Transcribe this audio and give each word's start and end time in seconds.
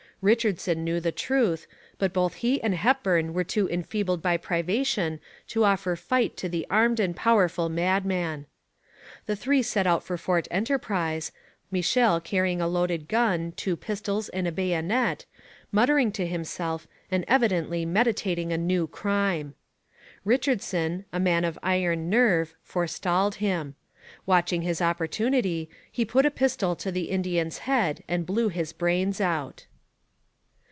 Richardson 0.23 0.83
knew 0.83 0.99
the 0.99 1.11
truth, 1.11 1.65
but 1.97 2.13
both 2.13 2.35
he 2.35 2.61
and 2.61 2.75
Hepburn 2.75 3.33
were 3.33 3.43
too 3.43 3.67
enfeebled 3.67 4.21
by 4.21 4.37
privation 4.37 5.19
to 5.47 5.63
offer 5.63 5.95
fight 5.95 6.37
to 6.37 6.47
the 6.47 6.67
armed 6.69 6.99
and 6.99 7.15
powerful 7.15 7.69
madman. 7.69 8.45
The 9.25 9.35
three 9.35 9.63
set 9.63 9.87
out 9.87 10.03
for 10.03 10.19
Fort 10.19 10.47
Enterprise, 10.51 11.31
Michel 11.71 12.21
carrying 12.21 12.61
a 12.61 12.67
loaded 12.67 13.07
gun, 13.07 13.53
two 13.57 13.75
pistols 13.75 14.29
and 14.29 14.47
a 14.47 14.51
bayonet, 14.51 15.25
muttering 15.71 16.11
to 16.11 16.27
himself 16.27 16.87
and 17.09 17.25
evidently 17.27 17.83
meditating 17.83 18.53
a 18.53 18.59
new 18.59 18.85
crime. 18.85 19.55
Richardson, 20.23 21.03
a 21.11 21.19
man 21.19 21.43
of 21.43 21.57
iron 21.63 22.11
nerve, 22.11 22.53
forestalled 22.61 23.37
him. 23.41 23.73
Watching 24.27 24.61
his 24.61 24.83
opportunity, 24.83 25.67
he 25.91 26.05
put 26.05 26.27
a 26.27 26.29
pistol 26.29 26.75
to 26.75 26.91
the 26.91 27.09
Indian's 27.09 27.57
head 27.65 28.03
and 28.07 28.23
blew 28.27 28.49
his 28.49 28.71
brains 28.71 29.19
out. 29.19 29.65